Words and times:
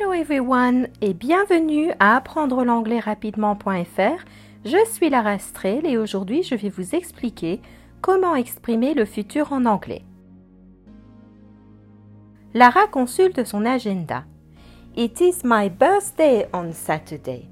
Hello 0.00 0.12
everyone 0.12 0.86
et 1.00 1.12
bienvenue 1.12 1.90
à 1.98 2.14
apprendre 2.14 2.62
l'anglais 2.62 3.00
rapidement.fr. 3.00 4.24
Je 4.64 4.86
suis 4.92 5.10
Lara 5.10 5.40
Strel 5.40 5.86
et 5.86 5.98
aujourd'hui 5.98 6.44
je 6.44 6.54
vais 6.54 6.68
vous 6.68 6.94
expliquer 6.94 7.60
comment 8.00 8.36
exprimer 8.36 8.94
le 8.94 9.04
futur 9.04 9.52
en 9.52 9.64
anglais. 9.64 10.04
Lara 12.54 12.86
consulte 12.86 13.44
son 13.44 13.64
agenda. 13.64 14.24
It 14.96 15.20
is 15.20 15.40
my 15.42 15.68
birthday 15.68 16.46
on 16.52 16.72
Saturday. 16.72 17.46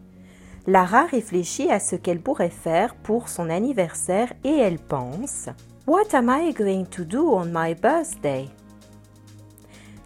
Lara 0.69 1.07
réfléchit 1.07 1.71
à 1.71 1.81
ce 1.81 1.97
qu'elle 1.97 2.21
pourrait 2.21 2.51
faire 2.51 2.95
pour 2.95 3.29
son 3.29 3.51
anniversaire 3.51 4.33
et 4.45 4.57
elle 4.57 4.79
pense 4.79 5.49
What 5.89 6.15
am 6.15 6.31
I 6.31 6.53
going 6.53 6.85
to 6.93 7.03
do 7.03 7.29
on 7.29 7.47
my 7.47 7.75
birthday? 7.75 8.47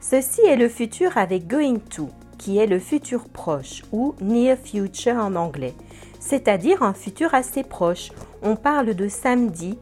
Ceci 0.01 0.41
est 0.41 0.57
le 0.57 0.69
futur 0.71 1.19
avec 1.19 1.47
going 1.47 1.79
to, 1.91 2.09
qui 2.41 2.57
est 2.57 2.67
le 2.67 2.79
futur 2.79 3.29
proche 3.29 3.83
ou 3.93 4.15
near 4.23 4.57
future 4.57 5.17
en 5.17 5.37
anglais, 5.37 5.75
c'est-à-dire 6.21 6.83
un 6.83 6.95
futur 6.95 7.35
assez 7.35 7.63
proche. 7.63 8.13
On 8.43 8.57
parle 8.57 8.95
de 8.95 9.09
samedi, 9.09 9.79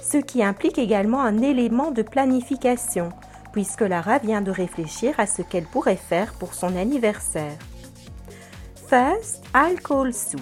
ce 0.00 0.16
qui 0.16 0.42
implique 0.42 0.78
également 0.78 1.22
un 1.22 1.40
élément 1.40 1.92
de 1.92 2.02
planification, 2.02 3.10
puisque 3.52 3.82
Lara 3.82 4.18
vient 4.18 4.40
de 4.40 4.50
réfléchir 4.50 5.14
à 5.18 5.26
ce 5.26 5.42
qu'elle 5.42 5.66
pourrait 5.66 5.94
faire 5.94 6.34
pour 6.34 6.52
son 6.52 6.74
anniversaire. 6.76 7.56
First, 8.88 9.44
I'll 9.54 9.80
call 9.80 10.12
Sue. 10.12 10.36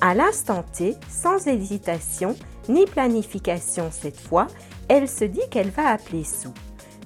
À 0.00 0.14
l'instant 0.14 0.64
T, 0.72 0.96
sans 1.08 1.46
hésitation 1.46 2.34
ni 2.68 2.84
planification 2.84 3.90
cette 3.92 4.18
fois, 4.18 4.48
elle 4.88 5.08
se 5.08 5.24
dit 5.24 5.48
qu'elle 5.52 5.70
va 5.70 5.88
appeler 5.90 6.24
Sue. 6.24 6.48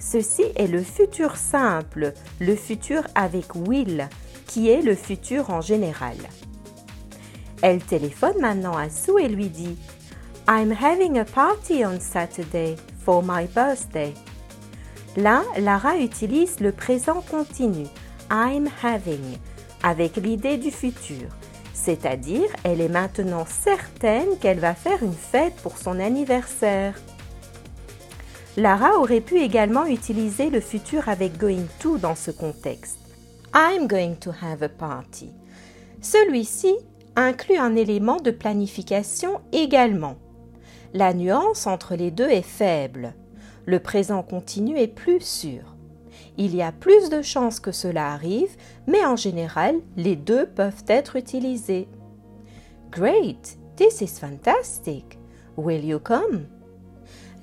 Ceci 0.04 0.44
est 0.56 0.66
le 0.66 0.82
futur 0.82 1.36
simple, 1.36 2.12
le 2.38 2.54
futur 2.56 3.04
avec 3.14 3.54
will, 3.54 4.06
qui 4.46 4.68
est 4.68 4.82
le 4.82 4.95
futur 4.95 5.48
en 5.48 5.62
général. 5.62 6.16
Elle 7.62 7.82
téléphone 7.82 8.38
maintenant 8.38 8.76
à 8.76 8.90
Sue 8.90 9.18
et 9.18 9.29
lui 9.29 9.48
dit 9.48 9.79
I'm 10.46 10.73
having 10.73 11.18
a 11.18 11.24
party 11.24 11.87
on 11.87 11.98
Saturday 11.98 12.76
for 13.02 13.23
my 13.24 13.46
birthday. 13.46 14.12
Là, 15.16 15.42
Lara 15.59 15.96
utilise 15.96 16.60
le 16.60 16.73
présent 16.73 17.23
continu, 17.23 17.86
I'm 18.30 18.68
having, 18.82 19.38
avec 19.82 20.16
l'idée 20.16 20.59
du 20.59 20.70
futur, 20.70 21.29
c'est-à-dire 21.73 22.51
elle 22.62 22.82
est 22.82 22.90
maintenant 22.90 23.46
certaine 23.46 24.36
qu'elle 24.38 24.60
va 24.60 24.74
faire 24.74 25.02
une 25.02 25.14
fête 25.14 25.57
pour 25.62 25.79
son 25.79 25.98
anniversaire. 25.98 26.95
Lara 28.57 28.99
aurait 29.01 29.21
pu 29.21 29.41
également 29.41 29.85
utiliser 29.85 30.49
le 30.49 30.60
futur 30.60 31.09
avec 31.09 31.38
going 31.38 31.66
to 31.80 31.99
dans 31.99 32.15
ce 32.15 32.30
contexte. 32.30 32.99
I'm 33.52 33.88
going 33.88 34.15
to 34.21 34.30
have 34.30 34.63
a 34.63 34.69
party. 34.69 35.33
Celui-ci 36.01 36.75
inclut 37.16 37.57
un 37.57 37.75
élément 37.75 38.21
de 38.21 38.30
planification 38.30 39.41
également. 39.52 40.16
La 40.93 41.15
nuance 41.15 41.66
entre 41.66 41.97
les 41.97 42.13
deux 42.13 42.29
est 42.29 42.43
faible. 42.43 43.15
Le 43.66 43.80
présent 43.80 44.23
continu 44.23 44.79
est 44.79 44.87
plus 44.87 45.21
sûr. 45.21 45.75
Il 46.37 46.55
y 46.55 46.63
a 46.63 46.71
plus 46.71 47.10
de 47.10 47.23
chances 47.23 47.59
que 47.59 47.73
cela 47.73 48.13
arrive, 48.13 48.57
mais 48.87 49.05
en 49.05 49.16
général, 49.16 49.77
les 49.97 50.15
deux 50.15 50.47
peuvent 50.47 50.85
être 50.87 51.16
utilisés. 51.16 51.88
Great, 52.93 53.57
this 53.77 54.01
is 54.01 54.19
fantastic. 54.19 55.19
Will 55.57 55.85
you 55.85 55.99
come? 55.99 56.47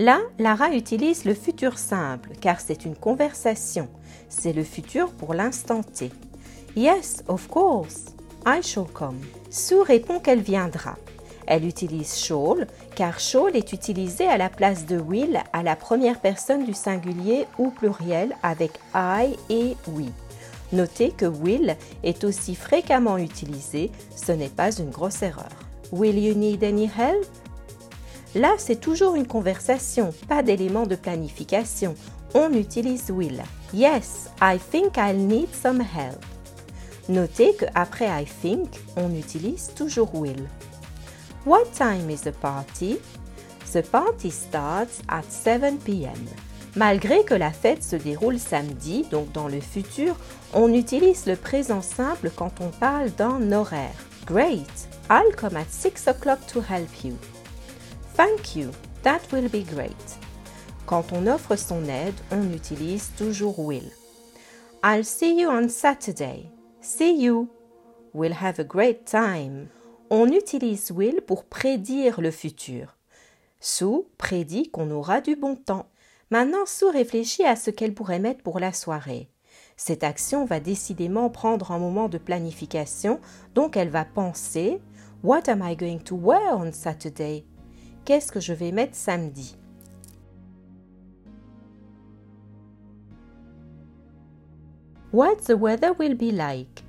Là, 0.02 0.19
Lara 0.39 0.71
utilise 0.73 1.25
le 1.25 1.35
futur 1.35 1.77
simple 1.77 2.31
car 2.41 2.59
c'est 2.59 2.85
une 2.85 2.95
conversation. 2.95 3.88
C'est 4.30 4.52
le 4.52 4.63
futur 4.63 5.11
pour 5.11 5.35
l'instant 5.35 5.83
T. 5.83 6.09
Yes, 6.75 7.23
of 7.27 7.47
course. 7.47 8.05
I 8.43 8.63
shall 8.63 8.88
come. 8.91 9.19
Sue 9.52 9.83
répond 9.83 10.19
qu'elle 10.19 10.41
viendra. 10.41 10.95
Elle 11.45 11.67
utilise 11.67 12.17
shall 12.17 12.66
car 12.95 13.19
shall 13.19 13.55
est 13.55 13.73
utilisé 13.73 14.26
à 14.27 14.39
la 14.39 14.49
place 14.49 14.87
de 14.87 14.98
will 14.98 15.39
à 15.53 15.61
la 15.61 15.76
première 15.76 16.20
personne 16.20 16.65
du 16.65 16.73
singulier 16.73 17.45
ou 17.59 17.70
pluriel 17.70 18.36
avec 18.42 18.71
I 18.95 19.36
et 19.52 19.77
we. 19.87 20.08
Notez 20.73 21.11
que 21.11 21.27
will 21.27 21.77
est 22.02 22.23
aussi 22.23 22.55
fréquemment 22.55 23.20
utilisé, 23.20 23.92
ce 24.15 24.31
n'est 24.31 24.49
pas 24.49 24.71
une 24.71 24.89
grosse 24.89 25.21
erreur. 25.21 25.52
Will 25.92 26.17
you 26.17 26.33
need 26.33 26.64
any 26.64 26.86
help? 26.86 27.27
Là, 28.33 28.53
c'est 28.58 28.80
toujours 28.80 29.15
une 29.15 29.27
conversation, 29.27 30.14
pas 30.30 30.42
d'élément 30.42 30.86
de 30.86 30.95
planification. 30.95 31.95
On 32.33 32.53
utilise 32.53 33.11
will. 33.11 33.42
Yes, 33.73 34.30
I 34.42 34.58
think 34.58 34.97
I'll 34.97 35.17
need 35.17 35.53
some 35.53 35.81
help. 35.81 36.23
Notez 37.09 37.53
que 37.55 37.65
après 37.75 38.08
I 38.08 38.25
think, 38.25 38.70
on 38.95 39.14
utilise 39.14 39.73
toujours 39.75 40.15
will. 40.15 40.47
What 41.45 41.65
time 41.75 42.09
is 42.09 42.21
the 42.21 42.31
party? 42.31 42.99
The 43.73 43.81
party 43.81 44.31
starts 44.31 45.02
at 45.09 45.23
7 45.30 45.80
p.m. 45.80 46.27
Malgré 46.77 47.25
que 47.25 47.33
la 47.33 47.52
fête 47.52 47.83
se 47.83 47.97
déroule 47.97 48.39
samedi, 48.39 49.05
donc 49.11 49.31
dans 49.33 49.49
le 49.49 49.59
futur, 49.59 50.15
on 50.53 50.73
utilise 50.73 51.25
le 51.25 51.36
présent 51.36 51.81
simple 51.81 52.31
quand 52.33 52.61
on 52.61 52.70
parle 52.70 53.09
d'un 53.11 53.52
horaire. 53.52 54.05
Great! 54.25 54.87
I'll 55.09 55.36
come 55.36 55.58
at 55.58 55.70
6 55.70 56.08
o'clock 56.08 56.39
to 56.47 56.61
help 56.61 57.03
you. 57.03 57.17
Thank 58.16 58.55
you, 58.55 58.72
that 59.04 59.22
will 59.32 59.49
be 59.49 59.64
great. 59.64 60.20
Quand 60.86 61.14
on 61.14 61.27
offre 61.27 61.55
son 61.55 61.88
aide, 61.88 62.20
on 62.32 62.52
utilise 62.52 63.11
toujours 63.17 63.60
will. 63.60 63.89
I'll 64.83 65.04
see 65.04 65.39
you 65.39 65.49
on 65.49 65.70
Saturday. 65.70 66.50
See 66.82 67.23
you. 67.23 67.50
We'll 68.14 68.33
have 68.33 68.60
a 68.60 68.64
great 68.64 69.05
time. 69.05 69.67
On 70.10 70.27
utilise 70.27 70.92
will 70.92 71.21
pour 71.21 71.45
prédire 71.45 72.20
le 72.20 72.32
futur. 72.32 72.98
Sue 73.61 74.04
prédit 74.17 74.70
qu'on 74.70 74.92
aura 74.92 75.21
du 75.21 75.36
bon 75.36 75.55
temps. 75.55 75.88
Maintenant, 76.32 76.66
Sue 76.66 76.89
réfléchit 76.89 77.45
à 77.45 77.55
ce 77.55 77.71
qu'elle 77.71 77.94
pourrait 77.94 78.20
mettre 78.20 78.44
pour 78.44 78.60
la 78.60 78.73
soirée. 78.73 79.30
Cette 79.77 80.04
action 80.04 80.45
va 80.45 80.60
décidément 80.60 81.30
prendre 81.30 81.71
un 81.71 81.80
moment 81.80 82.10
de 82.10 82.17
planification, 82.17 83.20
donc 83.55 83.77
elle 83.77 83.89
va 83.89 84.04
penser 84.04 84.82
What 85.23 85.48
am 85.48 85.61
I 85.64 85.76
going 85.76 86.00
to 86.00 86.16
wear 86.16 86.58
on 86.58 86.71
Saturday? 86.71 87.45
Qu'est-ce 88.06 88.32
que 88.32 88.39
je 88.39 88.54
vais 88.54 88.72
mettre 88.72 88.95
samedi? 88.95 89.56
What 95.14 95.36
the 95.45 95.54
weather 95.54 95.94
will 96.00 96.16
be 96.16 96.34
like? 96.34 96.84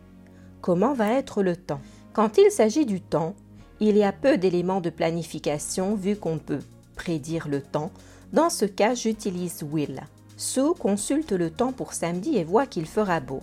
Comment 0.60 0.94
va 0.94 1.12
être 1.12 1.42
le 1.42 1.56
temps? 1.56 1.80
Quand 2.12 2.38
il 2.38 2.50
s'agit 2.50 2.86
du 2.86 3.00
temps, 3.00 3.34
il 3.80 3.96
y 3.96 4.04
a 4.04 4.12
peu 4.12 4.38
d'éléments 4.38 4.80
de 4.80 4.90
planification 4.90 5.96
vu 5.96 6.16
qu'on 6.16 6.38
peut 6.38 6.62
prédire 6.94 7.48
le 7.48 7.60
temps. 7.60 7.90
Dans 8.32 8.48
ce 8.48 8.64
cas, 8.64 8.94
j'utilise 8.94 9.64
will. 9.64 10.00
Sue 10.36 10.74
consulte 10.78 11.32
le 11.32 11.50
temps 11.50 11.72
pour 11.72 11.92
samedi 11.92 12.36
et 12.36 12.44
voit 12.44 12.66
qu'il 12.66 12.86
fera 12.86 13.20
beau. 13.20 13.40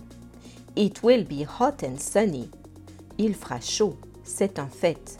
It 0.76 1.02
will 1.02 1.24
be 1.24 1.46
hot 1.46 1.84
and 1.84 1.98
sunny. 1.98 2.50
Il 3.18 3.34
fera 3.34 3.60
chaud, 3.60 3.96
c'est 4.24 4.58
un 4.58 4.66
fait. 4.66 5.18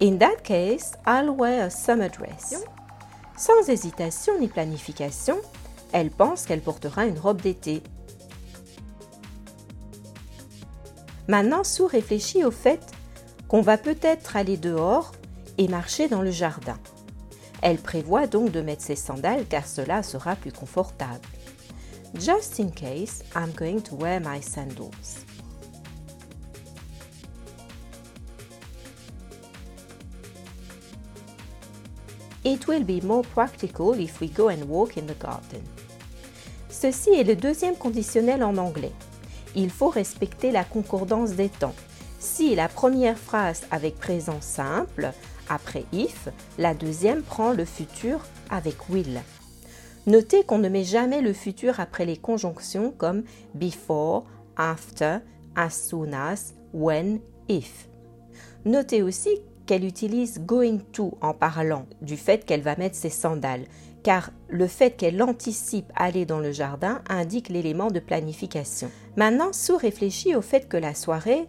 In 0.00 0.16
that 0.16 0.42
case, 0.42 0.92
I'll 1.06 1.36
wear 1.36 1.66
a 1.66 1.70
summer 1.70 2.08
dress. 2.08 2.64
Sans 3.36 3.68
hésitation 3.68 4.38
ni 4.38 4.48
planification, 4.48 5.36
elle 5.92 6.10
pense 6.10 6.46
qu'elle 6.46 6.62
portera 6.62 7.04
une 7.04 7.18
robe 7.18 7.42
d'été. 7.42 7.82
Maintenant, 11.28 11.64
Sue 11.64 11.84
réfléchit 11.84 12.44
au 12.44 12.50
fait 12.50 12.80
qu'on 13.46 13.60
va 13.60 13.76
peut-être 13.76 14.36
aller 14.36 14.56
dehors 14.56 15.12
et 15.58 15.68
marcher 15.68 16.08
dans 16.08 16.22
le 16.22 16.30
jardin. 16.30 16.78
Elle 17.60 17.76
prévoit 17.76 18.26
donc 18.26 18.52
de 18.52 18.62
mettre 18.62 18.82
ses 18.82 18.96
sandales 18.96 19.44
car 19.46 19.66
cela 19.66 20.02
sera 20.02 20.34
plus 20.34 20.52
confortable. 20.52 21.20
Just 22.14 22.58
in 22.58 22.70
case, 22.70 23.22
I'm 23.36 23.52
going 23.54 23.82
to 23.82 23.96
wear 23.96 24.18
my 24.18 24.40
sandals. 24.40 25.26
It 32.50 32.66
will 32.66 32.82
be 32.82 33.00
more 33.00 33.22
practical 33.22 33.94
if 33.94 34.20
we 34.20 34.26
go 34.26 34.48
and 34.48 34.64
walk 34.68 34.96
in 34.96 35.06
the 35.06 35.16
garden. 35.16 35.62
Ceci 36.68 37.10
est 37.10 37.22
le 37.22 37.36
deuxième 37.36 37.76
conditionnel 37.76 38.42
en 38.42 38.56
anglais. 38.56 38.90
Il 39.54 39.70
faut 39.70 39.88
respecter 39.88 40.50
la 40.50 40.64
concordance 40.64 41.34
des 41.34 41.48
temps. 41.48 41.76
Si 42.18 42.56
la 42.56 42.66
première 42.66 43.16
phrase 43.16 43.62
avec 43.70 44.00
présent 44.00 44.40
simple, 44.40 45.12
après 45.48 45.84
if, 45.92 46.28
la 46.58 46.74
deuxième 46.74 47.22
prend 47.22 47.52
le 47.52 47.64
futur 47.64 48.18
avec 48.50 48.88
will. 48.88 49.22
Notez 50.08 50.42
qu'on 50.42 50.58
ne 50.58 50.68
met 50.68 50.82
jamais 50.82 51.20
le 51.20 51.32
futur 51.32 51.78
après 51.78 52.04
les 52.04 52.16
conjonctions 52.16 52.90
comme 52.90 53.22
before, 53.54 54.24
after, 54.56 55.18
as 55.54 55.70
soon 55.70 56.12
as, 56.14 56.54
when, 56.72 57.20
if. 57.48 57.88
Notez 58.64 59.02
aussi 59.02 59.38
qu'elle 59.70 59.84
utilise 59.84 60.40
going 60.40 60.78
to 60.90 61.16
en 61.20 61.32
parlant 61.32 61.86
du 62.02 62.16
fait 62.16 62.44
qu'elle 62.44 62.60
va 62.60 62.74
mettre 62.74 62.96
ses 62.96 63.08
sandales, 63.08 63.66
car 64.02 64.32
le 64.48 64.66
fait 64.66 64.96
qu'elle 64.96 65.22
anticipe 65.22 65.92
aller 65.94 66.26
dans 66.26 66.40
le 66.40 66.50
jardin 66.50 67.02
indique 67.08 67.50
l'élément 67.50 67.92
de 67.92 68.00
planification. 68.00 68.90
Maintenant, 69.14 69.52
Sue 69.52 69.76
réfléchit 69.76 70.34
au 70.34 70.42
fait 70.42 70.68
que 70.68 70.76
la 70.76 70.92
soirée, 70.92 71.46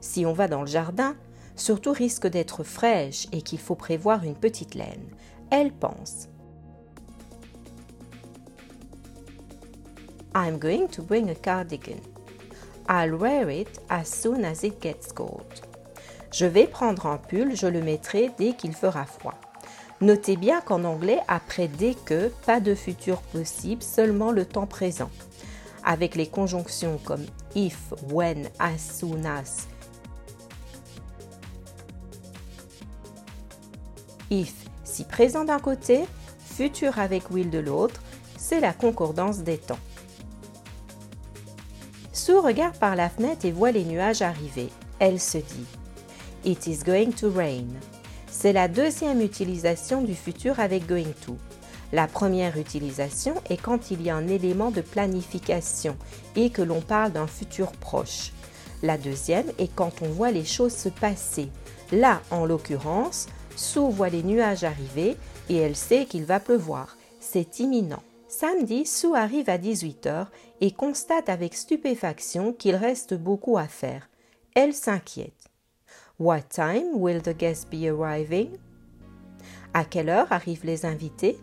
si 0.00 0.24
on 0.24 0.32
va 0.32 0.46
dans 0.46 0.60
le 0.60 0.68
jardin, 0.68 1.16
surtout 1.56 1.90
risque 1.90 2.28
d'être 2.28 2.62
fraîche 2.62 3.26
et 3.32 3.42
qu'il 3.42 3.58
faut 3.58 3.74
prévoir 3.74 4.22
une 4.22 4.36
petite 4.36 4.76
laine. 4.76 5.08
Elle 5.50 5.72
pense 5.72 6.28
I'm 10.32 10.60
going 10.60 10.86
to 10.92 11.02
bring 11.02 11.28
a 11.28 11.34
cardigan. 11.34 12.00
I'll 12.88 13.16
wear 13.16 13.50
it 13.50 13.80
as 13.90 14.04
soon 14.04 14.44
as 14.44 14.62
it 14.62 14.80
gets 14.80 15.10
cold. 15.10 15.73
Je 16.34 16.46
vais 16.46 16.66
prendre 16.66 17.06
un 17.06 17.16
pull, 17.16 17.54
je 17.54 17.68
le 17.68 17.80
mettrai 17.80 18.28
dès 18.38 18.54
qu'il 18.54 18.72
fera 18.72 19.04
froid. 19.04 19.34
Notez 20.00 20.36
bien 20.36 20.60
qu'en 20.60 20.82
anglais, 20.82 21.20
après 21.28 21.68
dès 21.68 21.94
que, 21.94 22.26
pas 22.44 22.58
de 22.58 22.74
futur 22.74 23.22
possible, 23.22 23.84
seulement 23.84 24.32
le 24.32 24.44
temps 24.44 24.66
présent. 24.66 25.12
Avec 25.84 26.16
les 26.16 26.26
conjonctions 26.26 26.98
comme 27.04 27.24
if, 27.54 27.78
when, 28.10 28.48
as 28.58 28.78
soon 28.78 29.24
as. 29.24 29.68
If, 34.28 34.54
si 34.82 35.04
présent 35.04 35.44
d'un 35.44 35.60
côté, 35.60 36.04
futur 36.44 36.98
avec 36.98 37.30
will 37.30 37.48
de 37.48 37.60
l'autre, 37.60 38.02
c'est 38.36 38.58
la 38.58 38.72
concordance 38.72 39.38
des 39.38 39.58
temps. 39.58 39.78
Sue 42.12 42.38
regarde 42.38 42.76
par 42.78 42.96
la 42.96 43.08
fenêtre 43.08 43.44
et 43.44 43.52
voit 43.52 43.70
les 43.70 43.84
nuages 43.84 44.22
arriver. 44.22 44.70
Elle 44.98 45.20
se 45.20 45.38
dit 45.38 45.66
It 46.46 46.66
is 46.66 46.84
going 46.84 47.12
to 47.12 47.30
rain. 47.30 47.68
C'est 48.30 48.52
la 48.52 48.68
deuxième 48.68 49.22
utilisation 49.22 50.02
du 50.02 50.14
futur 50.14 50.60
avec 50.60 50.86
going 50.86 51.12
to. 51.24 51.38
La 51.90 52.06
première 52.06 52.58
utilisation 52.58 53.34
est 53.48 53.56
quand 53.56 53.90
il 53.90 54.02
y 54.02 54.10
a 54.10 54.16
un 54.16 54.28
élément 54.28 54.70
de 54.70 54.82
planification 54.82 55.96
et 56.36 56.50
que 56.50 56.60
l'on 56.60 56.82
parle 56.82 57.12
d'un 57.12 57.26
futur 57.26 57.72
proche. 57.72 58.32
La 58.82 58.98
deuxième 58.98 59.46
est 59.58 59.74
quand 59.74 60.02
on 60.02 60.08
voit 60.08 60.32
les 60.32 60.44
choses 60.44 60.74
se 60.74 60.90
passer. 60.90 61.48
Là, 61.92 62.20
en 62.30 62.44
l'occurrence, 62.44 63.26
Sue 63.56 63.88
voit 63.88 64.10
les 64.10 64.22
nuages 64.22 64.64
arriver 64.64 65.16
et 65.48 65.56
elle 65.56 65.76
sait 65.76 66.04
qu'il 66.04 66.26
va 66.26 66.40
pleuvoir. 66.40 66.98
C'est 67.20 67.58
imminent. 67.58 68.02
Samedi, 68.28 68.84
Sue 68.84 69.14
arrive 69.14 69.48
à 69.48 69.56
18h 69.56 70.26
et 70.60 70.72
constate 70.72 71.30
avec 71.30 71.54
stupéfaction 71.54 72.52
qu'il 72.52 72.74
reste 72.74 73.14
beaucoup 73.14 73.56
à 73.56 73.66
faire. 73.66 74.10
Elle 74.54 74.74
s'inquiète. 74.74 75.53
What 76.20 76.42
time 76.42 77.00
will 77.00 77.20
the 77.20 77.36
guests 77.36 77.64
be 77.64 77.88
arriving? 77.88 78.50
À 79.72 79.84
quelle 79.84 80.08
heure 80.08 80.32
arrivent 80.32 80.64
les 80.64 80.86
invités? 80.86 81.40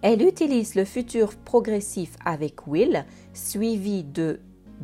Elle 0.00 0.22
utilise 0.22 0.74
le 0.74 0.86
futur 0.86 1.36
progressif 1.36 2.16
avec 2.24 2.66
will, 2.66 3.04
suivi 3.34 4.04
de 4.04 4.40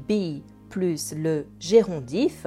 be 0.06 0.42
plus 0.68 1.14
le 1.16 1.46
gérondif, 1.60 2.46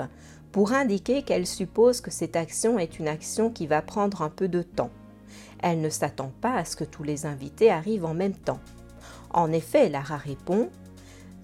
pour 0.51 0.73
indiquer 0.73 1.23
qu'elle 1.23 1.47
suppose 1.47 2.01
que 2.01 2.11
cette 2.11 2.35
action 2.35 2.77
est 2.77 2.99
une 2.99 3.07
action 3.07 3.49
qui 3.49 3.65
va 3.65 3.81
prendre 3.81 4.21
un 4.21 4.29
peu 4.29 4.47
de 4.47 4.61
temps. 4.61 4.91
Elle 5.63 5.81
ne 5.81 5.89
s'attend 5.89 6.31
pas 6.39 6.53
à 6.53 6.65
ce 6.65 6.75
que 6.75 6.83
tous 6.83 7.01
les 7.01 7.25
invités 7.25 7.71
arrivent 7.71 8.05
en 8.05 8.13
même 8.13 8.37
temps. 8.37 8.59
En 9.31 9.51
effet, 9.51 9.89
Lara 9.89 10.17
répond 10.17 10.69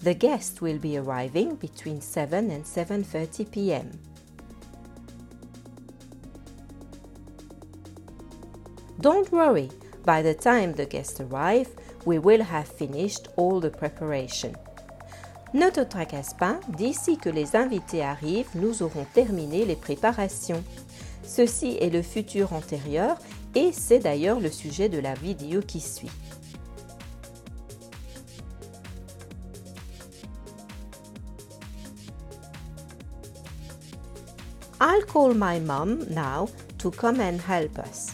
The 0.02 0.14
guests 0.14 0.60
will 0.60 0.78
be 0.78 0.98
arriving 0.98 1.54
between 1.56 2.00
7 2.00 2.50
and 2.50 2.64
7:30 2.64 3.50
p.m. 3.52 3.90
Don't 9.00 9.30
worry, 9.30 9.68
by 10.04 10.22
the 10.22 10.34
time 10.34 10.72
the 10.74 10.86
guests 10.86 11.20
arrive, 11.20 11.68
we 12.04 12.18
will 12.18 12.42
have 12.42 12.66
finished 12.66 13.28
all 13.36 13.60
the 13.60 13.70
preparation. 13.70 14.52
Ne 15.54 15.70
te 15.70 15.84
tracasse 15.84 16.34
pas, 16.34 16.58
d'ici 16.68 17.16
que 17.16 17.28
les 17.28 17.54
invités 17.54 18.02
arrivent, 18.02 18.48
nous 18.54 18.82
aurons 18.82 19.06
terminé 19.12 19.64
les 19.64 19.76
préparations. 19.76 20.64
Ceci 21.24 21.76
est 21.80 21.90
le 21.90 22.02
futur 22.02 22.52
antérieur 22.52 23.18
et 23.54 23.70
c'est 23.72 23.98
d'ailleurs 24.00 24.40
le 24.40 24.50
sujet 24.50 24.88
de 24.88 24.98
la 24.98 25.14
vidéo 25.14 25.60
qui 25.60 25.80
suit. 25.80 26.10
Call 35.12 35.34
my 35.34 35.60
mom 35.60 35.98
now 36.10 36.48
to 36.78 36.90
come 36.90 37.20
and 37.20 37.38
help 37.46 37.78
us. 37.78 38.12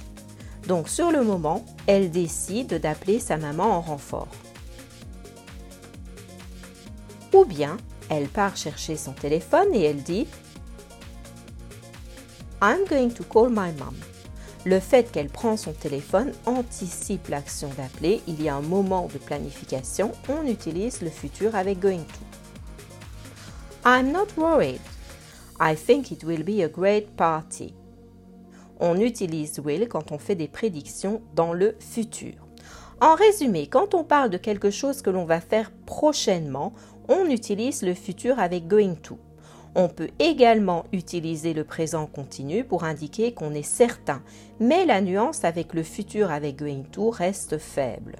Donc 0.67 0.89
sur 0.89 1.13
le 1.13 1.23
moment, 1.23 1.65
elle 1.87 2.11
décide 2.11 2.81
d'appeler 2.81 3.21
sa 3.21 3.37
maman 3.37 3.77
en 3.77 3.81
renfort. 3.81 4.29
Ou 7.33 7.45
bien, 7.45 7.77
elle 8.11 8.29
part 8.29 8.57
chercher 8.57 8.97
son 8.97 9.13
téléphone 9.13 9.69
et 9.73 9.85
elle 9.85 10.03
dit 10.03 10.27
I'm 12.61 12.85
going 12.89 13.11
to 13.11 13.23
call 13.23 13.49
my 13.51 13.73
mom. 13.79 13.95
Le 14.65 14.81
fait 14.81 15.13
qu'elle 15.13 15.29
prend 15.29 15.57
son 15.57 15.73
téléphone 15.73 16.33
anticipe 16.45 17.29
l'action 17.29 17.71
d'appeler. 17.77 18.21
Il 18.27 18.43
y 18.43 18.49
a 18.49 18.57
un 18.57 18.61
moment 18.61 19.09
de 19.13 19.19
planification. 19.19 20.11
On 20.29 20.47
utilise 20.47 21.01
le 21.01 21.11
futur 21.11 21.55
avec 21.55 21.79
going 21.79 22.03
to. 22.05 23.89
I'm 23.89 24.11
not 24.11 24.27
worried. 24.37 24.81
I 25.61 25.75
think 25.75 26.13
it 26.13 26.23
will 26.23 26.45
be 26.45 26.63
a 26.63 26.69
great 26.69 27.17
party. 27.17 27.75
On 28.79 29.01
utilise 29.01 29.59
will 29.59 29.89
quand 29.89 30.13
on 30.13 30.19
fait 30.19 30.37
des 30.37 30.47
prédictions 30.47 31.21
dans 31.35 31.53
le 31.53 31.75
futur. 31.81 32.35
En 33.01 33.17
résumé, 33.17 33.67
quand 33.67 33.95
on 33.95 34.05
parle 34.05 34.31
de 34.31 34.39
quelque 34.39 34.71
chose 34.71 35.03
que 35.03 35.11
l'on 35.11 35.25
va 35.25 35.41
faire 35.41 35.73
prochainement, 35.85 36.73
on 37.09 37.27
utilise 37.27 37.83
le 37.83 37.95
futur 37.95 38.39
avec 38.39 38.69
going 38.69 38.95
to. 39.03 39.19
On 39.75 39.89
peut 39.89 40.11
également 40.19 40.85
utiliser 40.93 41.55
le 41.55 41.65
présent 41.65 42.07
continu 42.07 42.65
pour 42.65 42.85
indiquer 42.85 43.33
qu'on 43.33 43.53
est 43.53 43.63
certain, 43.63 44.23
mais 44.61 44.87
la 44.87 45.01
nuance 45.01 45.45
avec 45.45 45.75
le 45.75 45.83
futur 45.83 46.31
avec 46.31 46.57
going 46.57 46.85
to 46.93 47.11
reste 47.11 47.59
faible. 47.59 48.17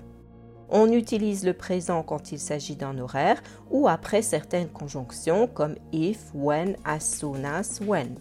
On 0.71 0.93
utilise 0.93 1.45
le 1.45 1.55
présent 1.55 2.03
quand 2.03 2.33
il 2.33 2.39
s'agit 2.39 2.77
d'un 2.77 2.99
horaire 2.99 3.43
ou 3.71 3.89
après 3.89 4.23
certaines 4.23 4.69
conjonctions 4.69 5.47
comme 5.47 5.77
if, 5.93 6.19
when, 6.35 6.77
as 6.85 7.01
soon 7.01 7.45
as, 7.45 7.81
when. 7.81 8.15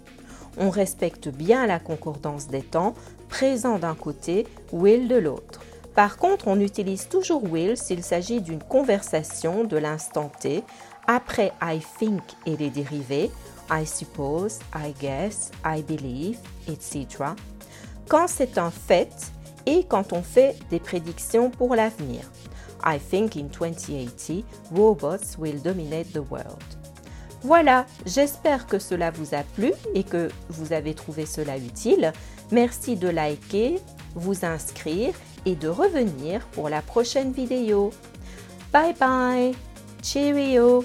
On 0.58 0.70
respecte 0.70 1.28
bien 1.28 1.68
la 1.68 1.80
concordance 1.80 2.48
des 2.48 2.62
temps, 2.64 2.96
présent 3.30 3.78
d'un 3.80 3.96
côté, 3.96 4.48
will 4.72 5.08
de 5.08 5.16
l'autre. 5.16 5.62
Par 5.94 6.18
contre, 6.18 6.48
on 6.48 6.60
utilise 6.60 7.10
toujours 7.10 7.44
will 7.44 7.76
s'il 7.76 8.04
s'agit 8.04 8.42
d'une 8.42 8.64
conversation 8.64 9.64
de 9.64 9.78
l'instant 9.78 10.32
T, 10.40 10.64
après 11.08 11.54
I 11.62 11.80
think 12.00 12.22
et 12.46 12.56
les 12.56 12.70
dérivés, 12.70 13.32
I 13.70 13.86
suppose, 13.86 14.60
I 14.76 14.94
guess, 15.00 15.52
I 15.66 15.82
believe, 15.82 16.40
etc. 16.68 17.08
Quand 18.08 18.28
c'est 18.28 18.58
un 18.58 18.72
fait 18.72 19.32
et 19.68 19.84
quand 19.84 20.14
on 20.14 20.24
fait 20.24 20.56
des 20.72 20.80
prédictions 20.80 21.52
pour 21.52 21.76
l'avenir. 21.76 22.22
I 22.84 22.98
think 22.98 23.36
in 23.36 23.50
2080, 23.50 24.44
robots 24.74 25.38
will 25.38 25.62
dominate 25.62 26.12
the 26.14 26.22
world. 26.32 26.64
Voilà, 27.44 27.86
j'espère 28.06 28.66
que 28.66 28.80
cela 28.80 29.12
vous 29.12 29.36
a 29.36 29.44
plu 29.44 29.72
et 29.94 30.04
que 30.04 30.30
vous 30.50 30.74
avez 30.74 30.96
trouvé 30.96 31.26
cela 31.26 31.58
utile. 31.58 32.14
Merci 32.52 32.96
de 32.96 33.10
liker, 33.10 33.80
vous 34.16 34.46
inscrire 34.46 35.14
et 35.46 35.56
de 35.56 35.68
revenir 35.68 36.46
pour 36.48 36.70
la 36.70 36.82
prochaine 36.82 37.32
vidéo. 37.32 37.92
Bye 38.74 38.96
bye, 39.00 39.54
cheerio 40.02 40.84